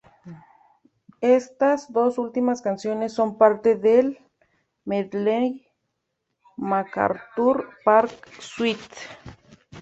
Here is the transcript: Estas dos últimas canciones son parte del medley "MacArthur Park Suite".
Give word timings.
Estas 1.37 1.93
dos 1.93 2.17
últimas 2.17 2.63
canciones 2.63 3.13
son 3.13 3.37
parte 3.37 3.75
del 3.75 4.17
medley 4.83 5.67
"MacArthur 6.57 7.69
Park 7.85 8.09
Suite". 8.39 8.89